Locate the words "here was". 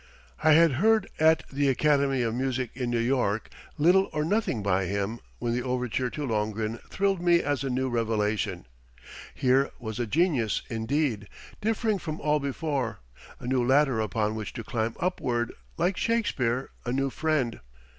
9.35-9.99